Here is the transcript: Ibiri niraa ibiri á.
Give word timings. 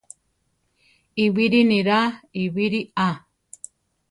Ibiri 1.25 1.59
niraa 1.69 2.09
ibiri 2.43 2.81
á. 3.07 3.09